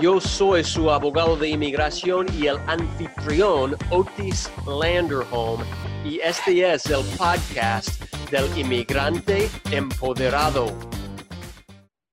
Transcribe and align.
Yo 0.00 0.20
soy 0.20 0.62
su 0.62 0.92
abogado 0.92 1.36
de 1.36 1.48
inmigración 1.48 2.28
y 2.40 2.46
el 2.46 2.56
anfitrión 2.68 3.76
Otis 3.90 4.48
Landerholm 4.64 5.60
y 6.04 6.20
este 6.20 6.72
es 6.72 6.86
el 6.86 7.02
podcast 7.16 8.00
del 8.30 8.46
inmigrante 8.56 9.48
empoderado. 9.72 10.66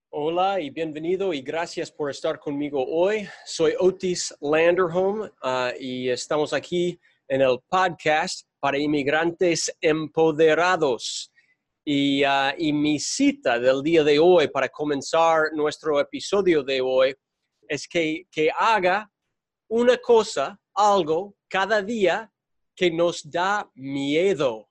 Hola 0.10 0.60
y 0.60 0.72
bienvenido 0.72 1.32
y 1.32 1.42
gracias 1.42 1.92
por 1.92 2.10
estar 2.10 2.40
conmigo 2.40 2.84
hoy. 2.84 3.28
Soy 3.46 3.76
Otis 3.80 4.36
Landerholm 4.42 5.22
uh, 5.22 5.70
y 5.80 6.10
estamos 6.10 6.54
aquí 6.54 7.00
en 7.28 7.42
el 7.42 7.60
podcast 7.70 8.48
para 8.60 8.80
inmigrantes 8.80 9.72
empoderados. 9.80 11.32
Y, 11.88 12.26
uh, 12.26 12.52
y 12.58 12.74
mi 12.74 12.98
cita 12.98 13.60
del 13.60 13.84
día 13.84 14.04
de 14.04 14.18
hoy 14.18 14.48
para 14.48 14.70
comenzar 14.70 15.54
nuestro 15.54 16.00
episodio 16.00 16.64
de 16.64 16.82
hoy 16.82 17.16
es 17.68 17.88
que, 17.88 18.28
que 18.32 18.50
haga 18.52 19.12
una 19.68 19.98
cosa, 19.98 20.60
algo, 20.74 21.36
cada 21.48 21.82
día 21.82 22.32
que 22.76 22.92
nos 22.92 23.30
da 23.30 23.70
miedo. 23.76 24.70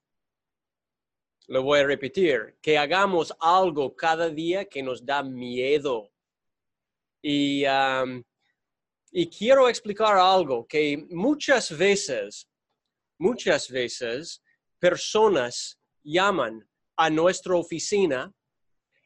Lo 1.46 1.62
voy 1.62 1.80
a 1.80 1.86
repetir, 1.86 2.56
que 2.60 2.78
hagamos 2.78 3.34
algo 3.40 3.94
cada 3.94 4.30
día 4.30 4.64
que 4.64 4.82
nos 4.82 5.04
da 5.04 5.22
miedo. 5.22 6.10
Y, 7.22 7.64
um, 7.66 8.22
y 9.10 9.28
quiero 9.28 9.68
explicar 9.68 10.16
algo, 10.16 10.66
que 10.66 11.06
muchas 11.10 11.76
veces, 11.76 12.48
muchas 13.18 13.70
veces 13.70 14.42
personas 14.78 15.78
llaman 16.02 16.68
a 16.96 17.10
nuestra 17.10 17.56
oficina 17.56 18.32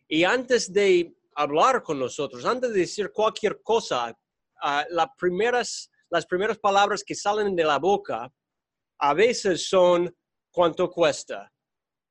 y 0.08 0.24
antes 0.24 0.72
de 0.72 1.14
hablar 1.39 1.84
con 1.84 2.00
nosotros, 2.00 2.44
antes 2.44 2.72
de 2.72 2.81
decir 2.81 3.12
cualquier 3.12 3.62
cosa, 3.62 4.11
uh, 4.11 4.83
las, 4.91 5.08
primeras, 5.17 5.89
las 6.11 6.27
primeras 6.27 6.58
palabras 6.58 7.05
que 7.05 7.14
salen 7.14 7.55
de 7.55 7.62
la 7.62 7.78
boca 7.78 8.33
a 8.98 9.14
veces 9.14 9.69
son 9.69 10.12
cuánto 10.50 10.91
cuesta, 10.91 11.53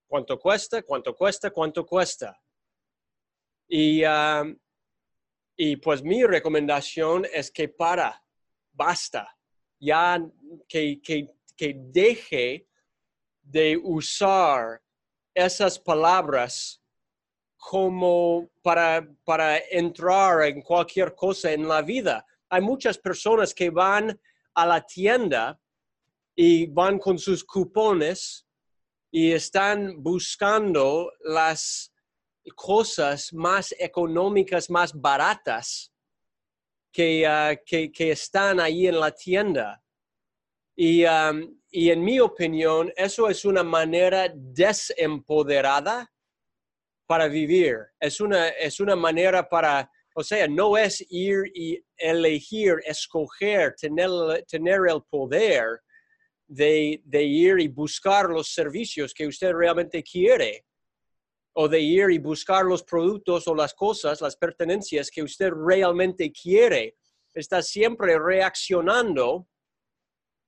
cuánto 0.08 0.40
cuesta, 0.40 0.82
cuánto 0.82 1.14
cuesta, 1.14 1.52
cuánto 1.52 1.86
cuesta. 1.86 2.42
Y, 3.68 4.06
uh, 4.06 4.58
y 5.58 5.76
pues 5.76 6.02
mi 6.02 6.24
recomendación 6.24 7.28
es 7.34 7.52
que 7.52 7.68
para, 7.68 8.24
basta, 8.72 9.38
ya 9.78 10.26
que, 10.70 11.02
que, 11.02 11.34
que 11.58 11.76
deje 11.78 12.66
de 13.42 13.76
usar 13.76 14.82
esas 15.34 15.78
palabras 15.78 16.82
como 17.58 18.50
para, 18.62 19.08
para 19.24 19.58
entrar 19.58 20.44
en 20.44 20.62
cualquier 20.62 21.16
cosa 21.16 21.52
en 21.52 21.68
la 21.68 21.82
vida. 21.82 22.26
Hay 22.50 22.62
muchas 22.62 22.98
personas 22.98 23.54
que 23.54 23.70
van 23.70 24.18
a 24.54 24.66
la 24.66 24.82
tienda 24.82 25.60
y 26.36 26.68
van 26.68 27.00
con 27.00 27.18
sus 27.18 27.44
cupones 27.44 28.46
y 29.12 29.32
están 29.32 30.02
buscando 30.02 31.12
las 31.22 31.92
cosas 32.56 33.34
más 33.34 33.74
económicas, 33.78 34.70
más 34.70 34.94
baratas 34.94 35.92
que, 36.92 37.26
ah, 37.28 37.56
que, 37.66 38.12
están 38.12 38.60
ahí 38.60 38.88
en 38.88 39.00
la 39.00 39.12
tienda. 39.12 39.84
Y, 40.76 41.04
um, 41.06 41.60
y 41.70 41.90
en 41.90 42.04
mi 42.04 42.20
opinión, 42.20 42.94
eso 42.96 43.28
es 43.30 43.44
una 43.44 43.64
manera 43.64 44.32
desempoderada 44.34 46.12
para 47.08 47.28
vivir, 47.28 47.78
es 48.00 48.20
una, 48.20 48.50
es 48.50 48.80
una 48.80 48.96
manera 48.96 49.48
para, 49.48 49.90
o 50.14 50.24
sea, 50.24 50.48
no 50.48 50.78
es 50.78 51.04
ir 51.10 51.44
y 51.56 51.82
elegir, 51.96 52.76
escoger, 52.86 53.74
tener, 53.76 54.10
tener 54.48 54.82
el 54.90 55.02
poder 55.10 55.82
de, 56.46 57.02
de 57.06 57.24
ir 57.24 57.60
y 57.60 57.70
buscar 57.70 58.30
los 58.30 58.54
servicios 58.54 59.14
que 59.14 59.26
usted 59.26 59.54
realmente 59.54 60.04
quiere 60.04 60.66
o 61.54 61.68
de 61.68 61.80
ir 61.80 62.12
y 62.12 62.20
buscar 62.20 62.66
los 62.66 62.84
productos 62.84 63.48
o 63.48 63.56
las 63.56 63.74
cosas, 63.74 64.22
las 64.22 64.36
pertenencias 64.36 65.10
que 65.10 65.24
usted 65.24 65.50
realmente 65.52 66.32
quiere. 66.32 66.98
Está 67.34 67.64
siempre 67.64 68.20
reaccionando 68.20 69.48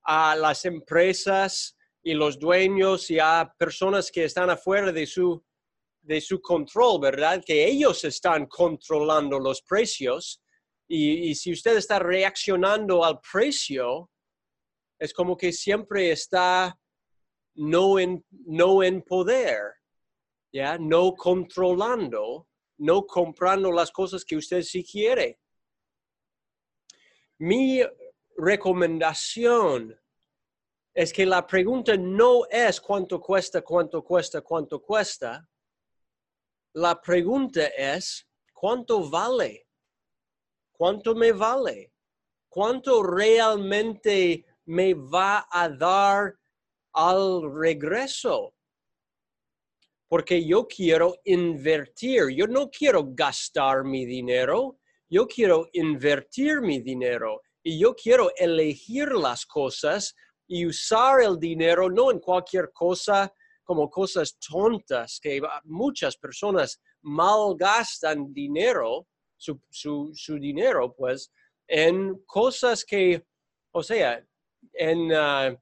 a 0.04 0.36
las 0.36 0.64
empresas 0.64 1.76
y 2.02 2.14
los 2.14 2.38
dueños 2.38 3.10
y 3.10 3.18
a 3.18 3.52
personas 3.58 4.10
que 4.10 4.24
están 4.24 4.50
afuera 4.50 4.92
de 4.92 5.06
su 5.06 5.44
de 6.02 6.20
su 6.20 6.40
control, 6.40 7.00
¿verdad? 7.00 7.42
Que 7.44 7.66
ellos 7.66 8.04
están 8.04 8.46
controlando 8.46 9.38
los 9.38 9.62
precios 9.62 10.42
y, 10.88 11.34
si 11.36 11.52
usted 11.52 11.76
está 11.76 12.00
reaccionando 12.00 13.04
al 13.04 13.20
precio, 13.20 14.10
es 14.98 15.14
como 15.14 15.36
que 15.36 15.52
siempre 15.52 16.10
está 16.10 16.76
no 17.54 17.98
en, 17.98 18.24
no 18.30 18.82
en 18.82 19.02
poder, 19.02 19.60
¿ya? 20.52 20.78
No 20.78 21.14
controlando, 21.14 22.48
no 22.78 23.06
comprando 23.06 23.70
las 23.70 23.92
cosas 23.92 24.24
que 24.24 24.36
usted 24.36 24.62
sí 24.62 24.84
quiere. 24.84 25.38
Mi 27.38 27.82
recomendación 28.36 29.96
es 30.92 31.12
que 31.12 31.24
la 31.24 31.46
pregunta 31.46 31.96
no 31.96 32.46
es 32.50 32.80
cuánto 32.80 33.20
cuesta, 33.20 33.62
cuánto 33.62 34.02
cuesta, 34.02 34.40
cuánto 34.40 34.82
cuesta, 34.82 35.48
la 36.74 37.00
pregunta 37.00 37.66
es, 37.76 38.26
¿cuánto 38.52 39.08
vale? 39.08 39.66
¿Cuánto 40.72 41.14
me 41.14 41.32
vale? 41.32 41.92
¿Cuánto 42.48 43.02
realmente 43.02 44.44
me 44.66 44.94
va 44.94 45.46
a 45.50 45.68
dar 45.68 46.38
al 46.92 47.42
regreso? 47.54 48.54
Porque 50.08 50.44
yo 50.44 50.66
quiero 50.66 51.16
invertir, 51.24 52.30
yo 52.34 52.46
no 52.46 52.70
quiero 52.70 53.04
gastar 53.10 53.84
mi 53.84 54.04
dinero, 54.04 54.78
yo 55.08 55.26
quiero 55.26 55.68
invertir 55.72 56.60
mi 56.60 56.80
dinero 56.80 57.42
y 57.62 57.78
yo 57.78 57.94
quiero 57.94 58.30
elegir 58.36 59.12
las 59.12 59.44
cosas 59.44 60.14
y 60.46 60.66
usar 60.66 61.20
el 61.20 61.38
dinero 61.38 61.88
no 61.90 62.10
en 62.10 62.18
cualquier 62.18 62.72
cosa 62.72 63.32
como 63.70 63.88
cosas 63.88 64.36
tontas 64.36 65.20
que 65.22 65.40
muchas 65.62 66.16
personas 66.16 66.82
malgastan 67.02 68.34
dinero, 68.34 69.06
su, 69.36 69.60
su, 69.70 70.38
dinero, 70.40 70.92
pues, 70.92 71.32
en 71.68 72.20
cosas 72.26 72.84
que, 72.84 73.24
o 73.70 73.80
sea, 73.84 74.26
en, 74.72 75.12
ah, 75.14 75.56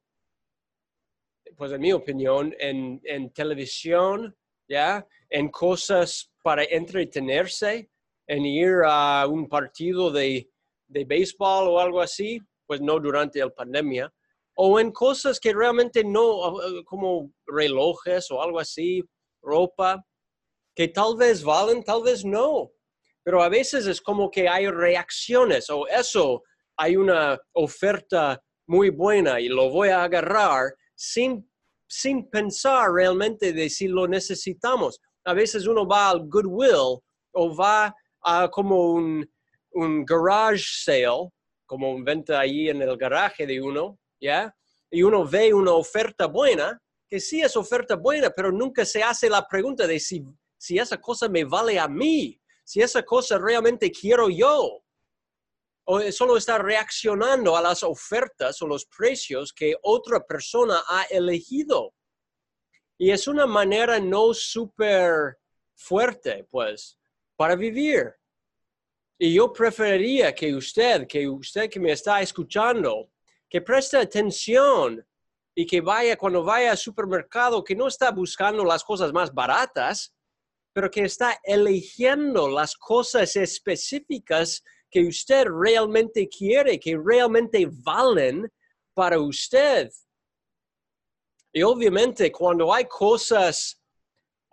pues 1.55 1.71
en 1.73 1.83
mi 1.83 1.93
opinión, 1.93 2.55
en, 2.59 2.99
en 3.05 3.31
televisión, 3.31 4.35
¿ya? 4.67 5.07
En 5.29 5.51
cosas 5.51 6.33
para 6.43 6.65
entretenerse, 6.65 7.91
en 8.27 8.47
ir 8.47 8.85
a 8.87 9.27
un 9.29 9.51
partido 9.51 10.11
de, 10.11 10.51
de 10.87 11.05
béisbol 11.05 11.69
o 11.69 11.79
algo 11.79 12.01
así, 12.01 12.41
pues 12.67 12.81
no 12.81 12.99
durante 12.99 13.41
la 13.41 13.51
pandemia, 13.51 14.11
o 14.61 14.81
en 14.81 14.91
cosas 14.91 15.39
que 15.39 15.55
realmente 15.55 16.03
no, 16.03 16.57
como 16.85 17.31
relojes 17.47 18.29
o 18.33 18.43
algo 18.43 18.59
así, 18.59 19.05
ropa, 19.41 20.05
que 20.75 20.89
tal 20.89 21.17
vez 21.17 21.45
valen, 21.45 21.85
tal 21.85 22.03
vez 22.03 22.25
no. 22.25 22.69
Pero 23.23 23.41
a 23.41 23.49
veces 23.49 23.87
es 23.87 24.01
como 24.01 24.29
que 24.29 24.49
hay 24.49 24.69
reacciones 24.69 25.71
o 25.71 25.87
eso, 25.87 26.43
hay 26.77 26.97
una 26.97 27.39
oferta 27.53 28.43
muy 28.67 28.91
buena 28.91 29.39
y 29.39 29.49
lo 29.49 29.71
voy 29.71 29.91
a 29.91 30.03
agarrar 30.03 30.75
sin, 30.97 31.49
sin 31.87 32.29
pensar 32.29 32.91
realmente 32.91 33.53
de 33.53 33.71
si 33.71 33.87
lo 33.87 34.09
necesitamos. 34.09 35.01
A 35.25 35.35
veces 35.35 35.69
uno 35.69 35.87
va 35.87 36.11
al 36.11 36.29
Goodwill 36.29 36.99
o 37.31 37.57
va 37.57 37.95
a 38.23 38.49
como 38.51 38.95
un, 38.95 39.25
un 39.75 40.05
garage 40.05 40.65
sale, 40.83 41.31
como 41.65 41.93
un 41.93 42.03
venta 42.03 42.41
ahí 42.41 42.69
en 42.69 42.83
el 42.83 42.97
garaje 42.97 43.47
de 43.47 43.63
uno, 43.63 44.01
¿ya? 44.21 44.55
Y 44.91 45.03
uno 45.03 45.25
ve 45.27 45.53
una 45.53 45.73
oferta 45.73 46.27
buena, 46.27 46.81
que 47.09 47.21
sí 47.21 47.41
es 47.41 47.57
oferta 47.57 47.97
buena, 47.97 48.31
pero 48.31 48.53
nunca 48.53 48.85
se 48.85 49.03
hace 49.03 49.29
la 49.29 49.47
pregunta 49.47 49.87
de 49.87 49.99
si, 49.99 50.25
si 50.57 50.79
esa 50.79 51.01
cosa 51.01 51.29
me 51.29 51.45
vale 51.45 51.79
a 51.79 51.89
mí, 51.89 52.41
si 52.65 52.81
esa 52.81 53.03
cosa 53.03 53.39
realmente 53.39 53.91
quiero 53.91 54.29
yo. 54.29 54.83
o 55.85 56.13
solo 56.13 56.37
está 56.37 56.59
reaccionando 56.59 57.57
a 57.57 57.63
las 57.63 57.83
ofertas 57.83 58.61
o 58.61 58.67
los 58.67 58.85
precios 58.85 59.53
que 59.55 59.75
otra 59.83 60.21
persona 60.21 60.83
ha 60.87 61.05
elegido. 61.05 61.95
Y 62.99 63.11
es 63.11 63.27
una 63.27 63.47
manera 63.47 63.99
no 63.99 64.35
súper 64.35 65.39
fuerte, 65.75 66.45
pues, 66.51 66.99
para 67.37 67.57
vivir. 67.57 68.13
Y 69.19 69.35
yo 69.35 69.53
preferiría 69.53 70.35
que 70.35 70.55
usted, 70.55 71.07
que 71.07 71.27
usted 71.29 71.71
que 71.71 71.81
me 71.81 71.93
está 71.93 72.21
escuchando, 72.21 73.11
que 73.49 73.61
preste 73.61 73.97
atención 73.97 75.05
y 75.55 75.67
que 75.67 75.81
vaya 75.81 76.17
cuando 76.17 76.45
vaya 76.45 76.71
al 76.71 76.79
supermercado, 76.79 77.65
que 77.65 77.75
no 77.75 77.89
está 77.89 78.11
buscando 78.11 78.65
las 78.65 78.85
cosas 78.85 79.13
más 79.13 79.33
baratas, 79.33 80.15
pero 80.73 80.91
que 80.91 81.03
está 81.03 81.39
eligiendo 81.43 82.49
las 82.49 82.77
cosas 82.77 83.35
específicas 83.35 84.63
que 84.91 85.01
usted 85.01 85.47
realmente 85.47 86.29
quiere, 86.29 86.79
que 86.79 86.97
realmente 86.97 87.69
valen 87.71 88.49
para 88.95 89.19
usted. 89.19 89.91
Y 91.53 91.63
obviamente 91.63 92.31
cuando 92.31 92.73
hay 92.73 92.85
cosas 92.85 93.83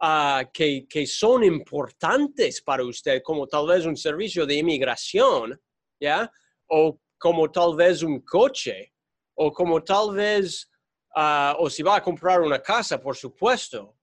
ah, 0.01 0.43
que, 0.51 0.87
que, 0.89 1.05
son 1.05 1.43
importantes 1.43 2.61
para 2.61 2.83
usted, 2.83 3.21
como 3.21 3.47
tal 3.47 3.67
vez 3.67 3.85
un 3.85 3.95
servicio 3.95 4.45
de 4.45 4.55
inmigración, 4.55 5.61
¿ya? 5.99 6.31
O 6.67 6.99
como 7.25 7.49
tal 7.49 7.75
vez 7.75 8.03
un 8.03 8.19
coche, 8.19 8.93
o 9.33 9.51
como 9.51 9.83
tal 9.83 10.13
vez, 10.13 10.69
ah, 11.15 11.55
o 11.57 11.71
si 11.71 11.81
va 11.81 11.95
a 11.95 12.03
comprar 12.03 12.39
una 12.39 12.61
casa, 12.61 13.01
por 13.01 13.15
supuesto. 13.15 13.95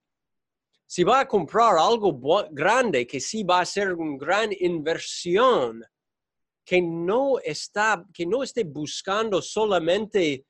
Si 0.84 1.04
va 1.04 1.20
a 1.20 1.28
comprar 1.28 1.78
algo 1.78 2.10
grande, 2.50 3.06
que 3.06 3.20
sí 3.20 3.44
va 3.44 3.60
a 3.60 3.64
ser 3.64 3.92
una 3.92 4.19
gran 4.19 4.50
inversión, 4.58 5.84
que 6.64 6.82
no 6.82 7.38
está, 7.38 8.04
que 8.12 8.26
no 8.26 8.42
esté 8.42 8.64
buscando 8.64 9.40
solamente 9.40 10.44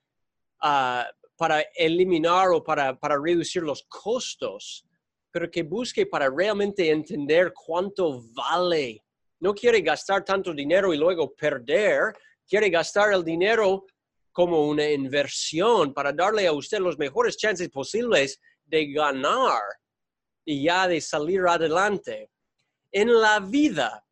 ah, 0.63 1.07
para 1.37 1.61
eliminar 1.77 2.49
o 2.55 2.65
para, 2.65 2.99
para 2.99 3.21
reducir 3.21 3.63
los 3.63 3.83
costos, 3.83 4.87
pero 5.31 5.51
que 5.51 5.63
busque 5.63 6.07
para 6.07 6.31
realmente 6.31 6.91
entender 6.91 7.53
cuánto 7.53 8.23
vale. 8.33 9.05
No 9.41 9.53
quiere 9.53 9.83
gastar 9.83 10.25
tanto 10.25 10.55
dinero 10.55 10.95
y 10.95 10.97
luego 10.97 11.35
perder, 11.35 12.15
quiere 12.49 12.71
gastar 12.71 13.13
el 13.13 13.25
dinero 13.25 13.87
como 14.33 14.67
una 14.67 14.91
inversión 14.91 15.93
para 15.93 16.13
darle 16.13 16.47
a 16.47 16.53
usted 16.53 16.79
los 16.79 16.99
mejores 16.99 17.37
chances 17.37 17.69
posibles 17.69 18.41
de 18.65 18.91
ganar 18.91 19.61
y 20.45 20.65
ya 20.65 20.89
de 20.89 21.01
salir 21.01 21.43
adelante. 21.47 22.31
En 22.91 23.13
la 23.21 23.41
vida, 23.41 24.05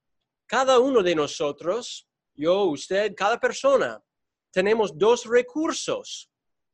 cada 0.47 0.79
uno 0.79 1.03
de 1.03 1.15
nosotros, 1.15 2.07
yo, 2.35 2.65
usted, 2.65 3.15
cada 3.15 3.39
persona, 3.41 4.03
tenemos 4.51 4.97
dos 4.97 5.25
recursos, 5.25 6.31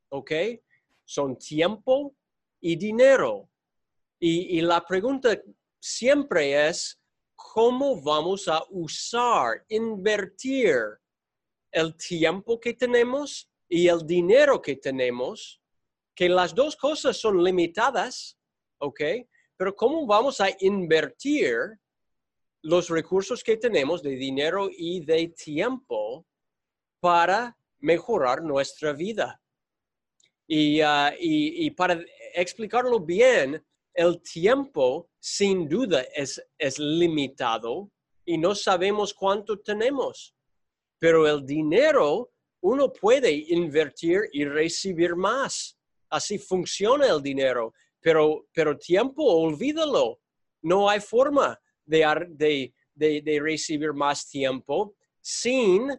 ¿ok? 0.09 0.31
Son 1.05 1.37
tiempo 1.37 2.15
y 2.59 2.75
dinero. 2.75 3.49
Y, 4.19 4.57
y 4.57 4.61
la 4.61 4.81
pregunta 4.85 5.39
siempre 5.79 6.67
es, 6.67 6.99
¿cómo 7.35 8.01
vamos 8.01 8.47
a 8.47 8.63
usar, 8.69 9.63
invertir 9.69 10.99
el 11.77 11.95
tiempo 11.95 12.59
que 12.59 12.73
tenemos 12.73 13.49
y 13.69 13.87
el 13.87 14.05
dinero 14.05 14.59
que 14.61 14.77
tenemos, 14.77 15.61
que 16.15 16.27
las 16.27 16.55
dos 16.55 16.75
cosas 16.75 17.17
son 17.17 17.43
limitadas, 17.43 18.35
¿ok? 18.79 19.01
Pero 19.55 19.75
¿cómo 19.75 20.07
vamos 20.07 20.41
a 20.41 20.47
invertir 20.59 21.55
los 22.63 22.89
recursos 22.89 23.43
que 23.43 23.57
tenemos 23.57 24.01
de 24.01 24.15
dinero 24.15 24.69
y 24.75 25.05
de 25.05 25.27
tiempo 25.27 26.25
para 26.99 27.55
mejorar 27.79 28.41
nuestra 28.41 28.93
vida? 28.93 29.39
Y, 30.47 30.81
uh, 30.81 31.11
y, 31.19 31.69
para 31.71 31.99
explicarlo 32.33 32.99
bien, 33.01 33.63
el 33.93 34.21
tiempo 34.21 35.09
sin 35.19 35.69
duda 35.69 36.01
es, 36.15 36.41
es 36.57 36.79
limitado 36.79 37.91
y 38.25 38.37
no 38.37 38.55
sabemos 38.55 39.13
cuánto 39.13 39.59
tenemos 39.59 40.36
pero 40.99 41.27
el 41.27 41.45
dinero 41.45 42.31
uno 42.61 42.91
puede 42.91 43.31
invertir 43.31 44.21
y 44.31 44.45
recibir 44.45 45.15
más. 45.15 45.77
Así 46.09 46.37
funciona 46.37 47.07
el 47.07 47.21
dinero, 47.21 47.73
pero, 47.99 48.47
pero 48.53 48.77
tiempo, 48.77 49.23
olvídalo. 49.23 50.19
No 50.61 50.89
hay 50.89 50.99
forma 50.99 51.59
de, 51.85 52.73
de, 52.95 53.39
recibir 53.41 53.93
más 53.93 54.27
tiempo 54.27 54.95
sin, 55.21 55.89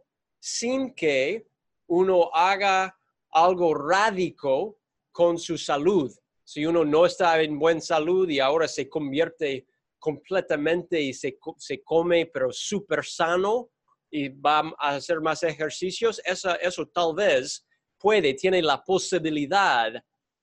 sin 0.41 0.95
que 0.95 1.47
uno 1.87 2.31
haga 2.35 2.99
algo 3.31 3.75
radical 3.75 4.75
con 5.13 5.39
su 5.39 5.57
salud. 5.57 6.13
Si 6.45 6.65
uno 6.65 6.85
no 6.85 7.07
está 7.07 7.41
en 7.43 7.59
buena 7.59 7.81
salud 7.81 8.29
y 8.29 8.41
ahora 8.41 8.67
se 8.67 8.89
convierte 8.89 9.67
completamente 9.99 11.01
y 11.01 11.13
se, 11.13 11.39
se 11.59 11.83
come, 11.83 12.27
pero 12.27 12.53
súper 12.53 13.05
sano, 13.05 13.71
y 14.11 14.29
va 14.29 14.73
a 14.79 14.97
hacer 14.97 15.21
más 15.21 15.43
ejercicios, 15.43 16.21
eso, 16.25 16.59
eso 16.61 16.87
tal 16.87 17.15
vez 17.15 17.67
puede, 17.99 18.35
tiene 18.35 18.63
la 18.63 18.83
posibilidad 18.83 19.93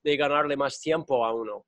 de 0.04 0.18
ganarle 0.18 0.56
más 0.56 0.80
tiempo 0.80 1.26
a 1.26 1.34
uno. 1.34 1.66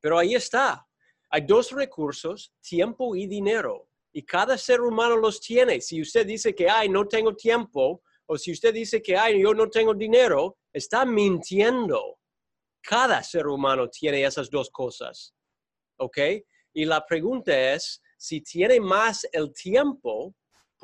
Pero 0.00 0.18
ahí 0.18 0.34
está. 0.34 0.86
Hay 1.30 1.42
dos 1.42 1.72
recursos, 1.72 2.52
tiempo 2.60 3.16
y 3.16 3.26
dinero. 3.26 3.88
Y 4.12 4.22
cada 4.22 4.56
ser 4.56 4.80
humano 4.80 5.16
los 5.16 5.40
tiene. 5.40 5.80
Si 5.80 6.00
usted 6.00 6.26
dice 6.26 6.54
que, 6.54 6.68
ay, 6.68 6.88
no 6.88 7.08
tengo 7.08 7.34
tiempo, 7.34 8.02
o 8.26 8.38
si 8.38 8.52
usted 8.52 8.72
dice 8.72 9.02
que, 9.02 9.16
ay, 9.16 9.42
yo 9.42 9.52
no 9.54 9.68
tengo 9.68 9.94
dinero, 9.94 10.58
está 10.72 11.04
mintiendo. 11.04 12.18
Cada 12.80 13.22
ser 13.22 13.48
humano 13.48 13.88
tiene 13.88 14.24
esas 14.24 14.48
dos 14.50 14.70
cosas. 14.70 15.34
¿Ok? 15.98 16.18
Y 16.74 16.84
la 16.84 17.04
pregunta 17.04 17.74
es, 17.74 18.00
si 18.16 18.40
tiene 18.40 18.78
más 18.78 19.26
el 19.32 19.52
tiempo, 19.52 20.34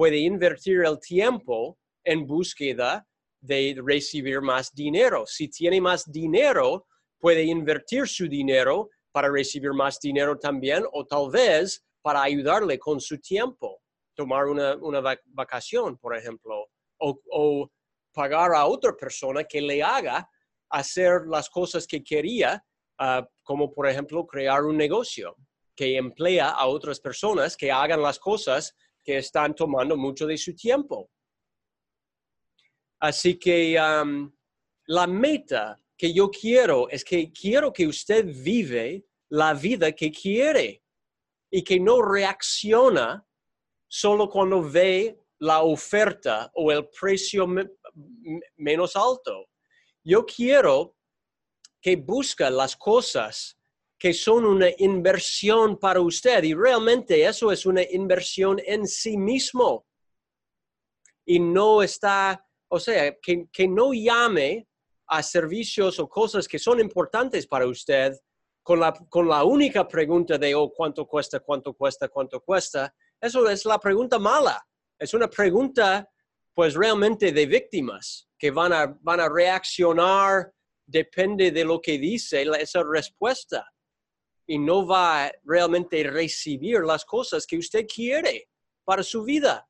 puede 0.00 0.16
invertir 0.16 0.80
el 0.86 0.98
tiempo 0.98 1.76
en 2.02 2.26
búsqueda 2.26 3.06
de 3.38 3.78
recibir 3.84 4.40
más 4.40 4.72
dinero. 4.72 5.26
Si 5.26 5.46
tiene 5.50 5.78
más 5.78 6.10
dinero, 6.10 6.86
puede 7.18 7.42
invertir 7.42 8.08
su 8.08 8.26
dinero 8.26 8.88
para 9.12 9.28
recibir 9.30 9.74
más 9.74 10.00
dinero 10.00 10.38
también 10.38 10.84
o 10.92 11.04
tal 11.04 11.30
vez 11.30 11.84
para 12.00 12.22
ayudarle 12.22 12.78
con 12.78 12.98
su 12.98 13.18
tiempo, 13.18 13.82
tomar 14.14 14.46
una, 14.46 14.74
vacación, 15.26 15.98
por 15.98 16.16
ejemplo, 16.16 16.70
o, 16.98 17.70
pagar 18.14 18.54
a 18.54 18.64
otra 18.64 18.96
persona 18.96 19.44
que 19.44 19.60
le 19.60 19.82
haga 19.82 20.26
hacer 20.70 21.26
las 21.26 21.50
cosas 21.50 21.86
que 21.86 22.02
quería, 22.02 22.64
ah, 22.98 23.28
como 23.42 23.70
por 23.70 23.86
ejemplo 23.86 24.26
crear 24.26 24.64
un 24.64 24.78
negocio 24.78 25.36
que 25.76 25.98
emplea 25.98 26.48
a 26.48 26.68
otras 26.68 27.00
personas 27.00 27.54
que 27.54 27.70
hagan 27.70 28.00
las 28.00 28.18
cosas 28.18 28.74
están 29.18 29.54
tomando 29.54 29.96
mucho 29.96 30.26
de 30.26 30.36
su 30.36 30.54
tiempo. 30.54 31.10
Así 33.00 33.38
que 33.38 33.78
um, 33.80 34.30
la 34.86 35.06
meta 35.06 35.80
que 35.96 36.12
yo 36.12 36.30
quiero 36.30 36.88
es 36.88 37.04
que 37.04 37.32
quiero 37.32 37.72
que 37.72 37.86
usted 37.86 38.24
vive 38.26 39.06
la 39.30 39.54
vida 39.54 39.92
que 39.92 40.10
quiere 40.10 40.82
y 41.50 41.62
que 41.62 41.80
no 41.80 42.02
reacciona 42.02 43.26
solo 43.88 44.28
cuando 44.28 44.62
ve 44.62 45.18
la 45.38 45.62
oferta 45.62 46.50
o 46.54 46.70
el 46.70 46.88
precio 46.88 47.46
menos 48.56 48.96
alto. 48.96 49.48
Yo 50.04 50.24
quiero 50.24 50.96
que 51.80 51.96
busque 51.96 52.48
las 52.50 52.76
cosas 52.76 53.58
que 54.00 54.14
son 54.14 54.46
una 54.46 54.68
inversión 54.78 55.78
para 55.78 56.00
usted 56.00 56.42
y 56.44 56.54
realmente 56.54 57.22
eso 57.22 57.52
es 57.52 57.66
una 57.66 57.82
inversión 57.82 58.58
en 58.64 58.86
sí 58.86 59.18
mismo. 59.18 59.84
Y 61.26 61.38
no 61.38 61.82
está, 61.82 62.42
o 62.68 62.80
sea, 62.80 63.14
que, 63.20 63.68
no 63.68 63.92
llame 63.92 64.66
a 65.06 65.22
servicios 65.22 65.98
o 65.98 66.08
cosas 66.08 66.48
que 66.48 66.58
son 66.58 66.80
importantes 66.80 67.46
para 67.46 67.66
usted 67.66 68.18
con 68.62 68.80
la, 68.80 68.94
con 68.94 69.28
la 69.28 69.44
única 69.44 69.86
pregunta 69.86 70.38
de, 70.38 70.54
oh, 70.54 70.72
¿cuánto 70.72 71.06
cuesta, 71.06 71.40
cuánto 71.40 71.74
cuesta, 71.74 72.08
cuánto 72.08 72.40
cuesta? 72.40 72.94
Eso 73.20 73.46
es 73.50 73.66
la 73.66 73.78
pregunta 73.78 74.18
mala. 74.18 74.66
Es 74.98 75.12
una 75.12 75.28
pregunta, 75.28 76.08
pues, 76.54 76.72
realmente 76.72 77.32
de 77.32 77.44
víctimas 77.44 78.30
que 78.38 78.50
van 78.50 78.72
a, 78.72 78.96
van 79.02 79.20
a 79.20 79.28
reaccionar, 79.28 80.50
depende 80.86 81.50
de 81.50 81.64
lo 81.66 81.82
que 81.82 81.98
dice 81.98 82.46
esa 82.58 82.82
respuesta 82.82 83.70
y 84.50 84.58
no 84.58 84.84
va 84.84 85.26
a 85.26 85.32
realmente 85.44 86.02
recibir 86.02 86.80
las 86.80 87.04
cosas 87.04 87.46
que 87.46 87.56
usted 87.56 87.86
quiere 87.86 88.48
para 88.82 89.04
su 89.04 89.22
vida. 89.22 89.64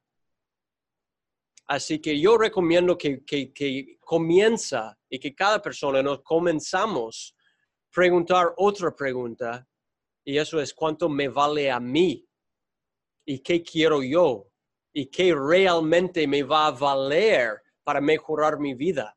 Así 1.67 1.99
que 1.99 2.19
yo 2.19 2.39
recomiendo 2.39 2.97
que, 2.97 3.23
que, 3.23 3.99
comienza 4.01 4.99
y 5.07 5.19
que 5.19 5.35
cada 5.35 5.61
persona 5.61 6.03
nos 6.03 6.23
comenzamos 6.23 7.37
a 7.37 7.91
preguntar 7.93 8.55
otra 8.57 8.97
pregunta 8.97 9.69
y 10.25 10.39
eso 10.39 10.59
es 10.59 10.73
cuánto 10.73 11.11
me 11.11 11.29
vale 11.29 11.71
a 11.71 11.79
mí 11.79 12.27
y 13.27 13.41
qué 13.41 13.63
quiero 13.63 14.03
yo 14.03 14.49
y 14.95 15.11
qué 15.11 15.35
realmente 15.35 16.27
me 16.27 16.43
va 16.43 16.69
a 16.69 16.71
valer 16.71 17.61
para 17.85 18.01
mejorar 18.01 18.59
mi 18.59 18.73
vida. 18.73 19.15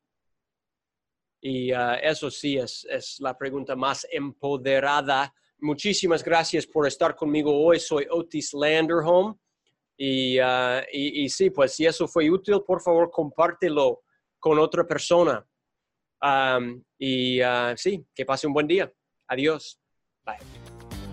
Y 1.40 1.72
uh, 1.72 1.94
eso 2.02 2.30
sí 2.30 2.58
es, 2.58 2.86
es 2.90 3.22
la 3.22 3.38
pregunta 3.38 3.78
más 3.78 4.06
empoderada. 4.12 5.34
Muchísimas 5.64 6.22
gracias 6.22 6.68
por 6.68 6.86
estar 6.86 7.16
conmigo 7.16 7.66
hoy. 7.66 7.80
Soy 7.80 8.06
Otis 8.12 8.54
Landerholm. 8.54 9.34
Y, 9.96 10.38
uh, 10.38 10.82
y, 10.92 11.24
y, 11.24 11.30
sí, 11.30 11.52
pues 11.52 11.74
si 11.74 11.86
eso 11.86 12.06
fue 12.06 12.30
útil, 12.30 12.62
por 12.68 12.82
favor, 12.82 13.10
compártelo 13.10 14.02
con 14.40 14.60
otra 14.60 14.86
persona. 14.86 15.48
Y 17.00 17.42
uh, 17.42 17.78
sí, 17.78 18.06
que 18.14 18.26
pase 18.26 18.46
un 18.46 18.52
buen 18.54 18.68
día. 18.68 18.92
Adiós. 19.28 19.80
Bye. 20.26 20.36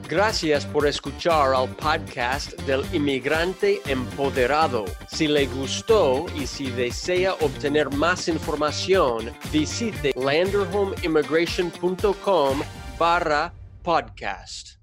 Gracias 0.09 0.66
por 0.66 0.88
escuchar 0.88 1.54
al 1.54 1.69
podcast 1.76 2.61
del 2.62 2.83
inmigrante 2.92 3.80
empoderado. 3.87 4.87
Si 5.09 5.28
le 5.28 5.47
gustó 5.47 6.26
y 6.35 6.49
si 6.49 6.73
desea 6.73 7.35
obtener 7.35 7.90
más 7.90 8.26
información, 8.26 9.33
visite 9.52 10.12
landerhomeimmigration.com 10.16 12.62
barra 12.99 13.54
podcast. 13.82 14.79